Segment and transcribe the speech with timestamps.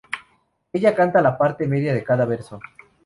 [0.73, 2.59] Ella canta la parte media de cada verso.